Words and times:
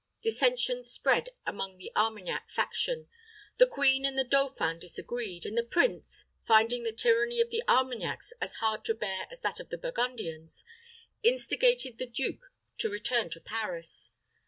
Dissensions 0.23 0.89
spread 0.89 1.29
among 1.45 1.77
the 1.77 1.91
Armagnac 1.95 2.49
faction. 2.49 3.07
The 3.59 3.67
queen 3.67 4.03
and 4.03 4.17
the 4.17 4.23
dauphin 4.23 4.79
disagreed; 4.79 5.45
and 5.45 5.55
the 5.55 5.61
prince, 5.63 6.25
finding 6.47 6.81
the 6.81 6.91
tyranny 6.91 7.39
of 7.39 7.51
the 7.51 7.61
Armagnacs 7.67 8.33
as 8.41 8.55
hard 8.55 8.83
to 8.85 8.95
bear 8.95 9.27
as 9.29 9.41
that 9.41 9.59
of 9.59 9.69
the 9.69 9.77
Burgundians, 9.77 10.65
instigated 11.21 11.99
the 11.99 12.07
duke 12.07 12.51
to 12.79 12.89
return 12.89 13.29
to 13.29 13.39
Paris. 13.39 14.09